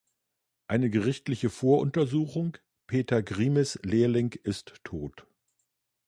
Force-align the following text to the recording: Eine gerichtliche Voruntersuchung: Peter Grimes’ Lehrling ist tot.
Eine 0.65 0.89
gerichtliche 0.89 1.51
Voruntersuchung: 1.51 2.57
Peter 2.87 3.21
Grimes’ 3.21 3.77
Lehrling 3.83 4.31
ist 4.33 4.81
tot. 4.83 5.27